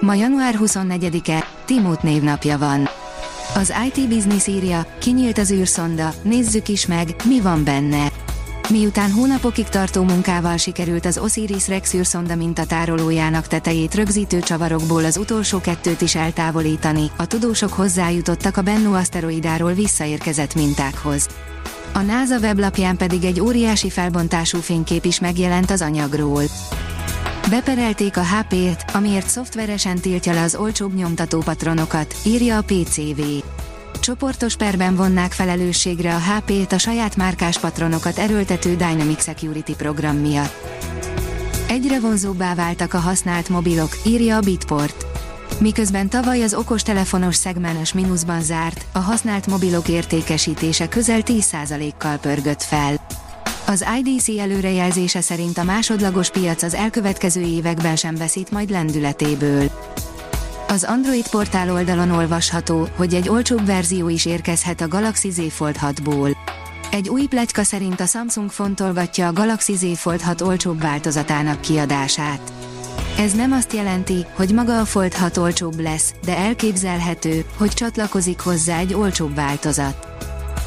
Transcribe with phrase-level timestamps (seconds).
[0.00, 2.88] Ma január 24-e, Timót névnapja van.
[3.54, 8.12] Az IT Business írja, kinyílt az űrszonda, nézzük is meg, mi van benne.
[8.68, 16.00] Miután hónapokig tartó munkával sikerült az Osiris-Rex űrszonda mintatárolójának tetejét rögzítő csavarokból az utolsó kettőt
[16.00, 21.28] is eltávolítani, a tudósok hozzájutottak a Bennu aszteroidáról visszaérkezett mintákhoz.
[21.92, 26.42] A NASA weblapján pedig egy óriási felbontású fénykép is megjelent az anyagról.
[27.50, 33.20] Beperelték a HP-t, amiért szoftveresen tiltja le az olcsóbb nyomtató patronokat, írja a PCV.
[34.00, 40.54] Csoportos perben vonnák felelősségre a HP-t a saját márkás patronokat erőltető Dynamic Security program miatt.
[41.68, 45.06] Egyre vonzóbbá váltak a használt mobilok, írja a Bitport.
[45.60, 53.06] Miközben tavaly az okostelefonos szegmens mínuszban zárt, a használt mobilok értékesítése közel 10%-kal pörgött fel.
[53.68, 59.70] Az IDC előrejelzése szerint a másodlagos piac az elkövetkező években sem veszít majd lendületéből.
[60.68, 65.76] Az Android portál oldalon olvasható, hogy egy olcsóbb verzió is érkezhet a Galaxy Z Fold
[65.80, 66.36] 6-ból.
[66.90, 72.52] Egy új pletyka szerint a Samsung fontolgatja a Galaxy Z Fold 6 olcsóbb változatának kiadását.
[73.18, 78.40] Ez nem azt jelenti, hogy maga a Fold 6 olcsóbb lesz, de elképzelhető, hogy csatlakozik
[78.40, 80.06] hozzá egy olcsóbb változat.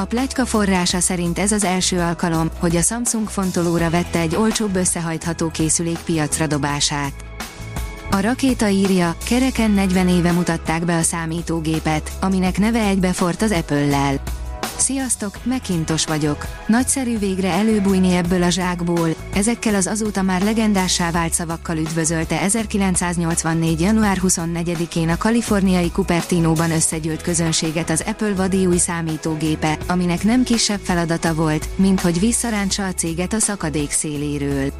[0.00, 4.76] A pletyka forrása szerint ez az első alkalom, hogy a Samsung fontolóra vette egy olcsóbb
[4.76, 7.12] összehajtható készülék piacra dobását.
[8.10, 14.20] A rakéta írja, kereken 40 éve mutatták be a számítógépet, aminek neve egybefort az Apple-lel.
[14.80, 16.46] Sziasztok, Mekintos vagyok.
[16.66, 23.80] Nagyszerű végre előbújni ebből a zsákból, ezekkel az azóta már legendássá vált szavakkal üdvözölte 1984.
[23.80, 30.80] január 24-én a kaliforniai Cupertino-ban összegyűlt közönséget az Apple vadi új számítógépe, aminek nem kisebb
[30.80, 34.72] feladata volt, mint hogy visszarántsa a céget a szakadék széléről.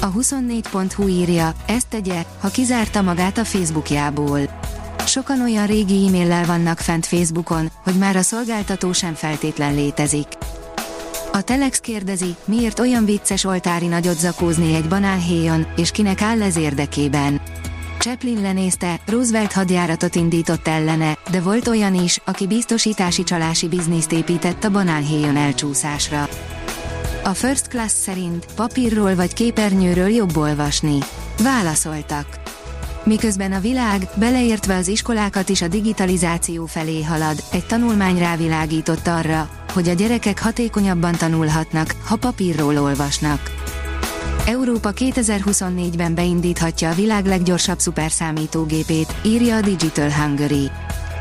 [0.00, 4.63] A 24.hu írja, ezt tegye, ha kizárta magát a Facebookjából.
[5.14, 10.26] Sokan olyan régi e-maillel vannak fent Facebookon, hogy már a szolgáltató sem feltétlen létezik.
[11.32, 16.56] A Telex kérdezi, miért olyan vicces oltári nagyot zakózni egy banánhéjon, és kinek áll ez
[16.56, 17.40] érdekében.
[17.98, 24.64] Chaplin lenézte, Roosevelt hadjáratot indított ellene, de volt olyan is, aki biztosítási csalási bizniszt épített
[24.64, 26.28] a banánhéjon elcsúszásra.
[27.24, 30.98] A First Class szerint papírról vagy képernyőről jobb olvasni.
[31.42, 32.43] Válaszoltak.
[33.04, 39.48] Miközben a világ, beleértve az iskolákat is a digitalizáció felé halad, egy tanulmány rávilágított arra,
[39.72, 43.40] hogy a gyerekek hatékonyabban tanulhatnak, ha papírról olvasnak.
[44.46, 50.70] Európa 2024-ben beindíthatja a világ leggyorsabb szuperszámítógépét, írja a Digital Hungary.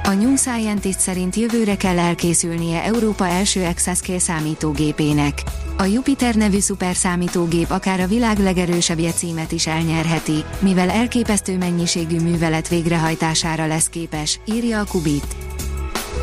[0.05, 5.43] A New Scientist szerint jövőre kell elkészülnie Európa első exascale számítógépének.
[5.77, 12.67] A Jupiter nevű szuperszámítógép akár a világ legerősebbje címet is elnyerheti, mivel elképesztő mennyiségű művelet
[12.67, 15.35] végrehajtására lesz képes, írja a Kubit.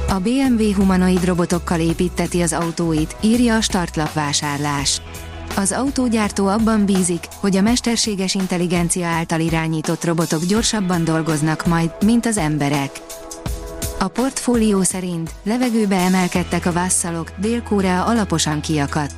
[0.08, 5.00] A BMW humanoid robotokkal építeti az autóit, írja a startlap vásárlás.
[5.56, 12.26] Az autógyártó abban bízik, hogy a mesterséges intelligencia által irányított robotok gyorsabban dolgoznak majd, mint
[12.26, 12.90] az emberek.
[14.02, 19.14] A portfólió szerint levegőbe emelkedtek a vásszalok, Dél-Korea alaposan kiakadt.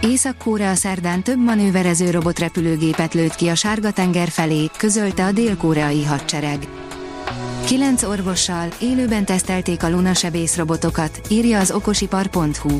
[0.00, 6.68] Észak-Korea szerdán több manőverező robotrepülőgépet lőtt ki a Sárga-tenger felé, közölte a dél-koreai hadsereg.
[7.64, 10.12] Kilenc orvossal élőben tesztelték a Luna
[10.56, 12.78] robotokat, írja az okosipar.hu.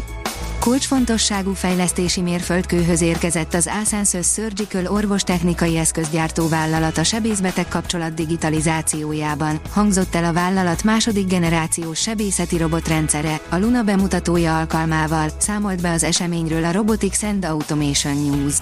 [0.60, 10.14] Kulcsfontosságú fejlesztési mérföldkőhöz érkezett az Asensus Surgical orvostechnikai eszközgyártó vállalat a sebészbeteg kapcsolat digitalizációjában, hangzott
[10.14, 16.64] el a vállalat második generációs sebészeti robotrendszere, a Luna bemutatója alkalmával, számolt be az eseményről
[16.64, 18.54] a Robotics and Automation News.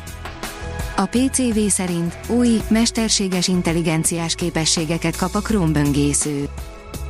[0.96, 6.48] A PCV szerint új, mesterséges intelligenciás képességeket kap a Chrome böngésző.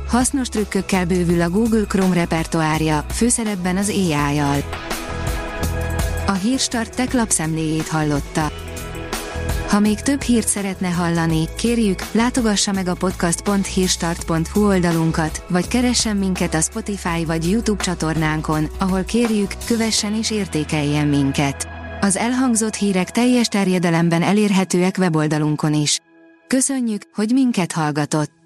[0.07, 4.63] Hasznos trükkökkel bővül a Google Chrome repertoárja, főszerepben az AI-jal.
[6.25, 8.51] A Hírstart tech lapszemléjét hallotta.
[9.69, 16.53] Ha még több hírt szeretne hallani, kérjük, látogassa meg a podcast.hírstart.hu oldalunkat, vagy keressen minket
[16.53, 21.67] a Spotify vagy YouTube csatornánkon, ahol kérjük, kövessen és értékeljen minket.
[22.01, 25.99] Az elhangzott hírek teljes terjedelemben elérhetőek weboldalunkon is.
[26.47, 28.36] Köszönjük, hogy minket hallgatott!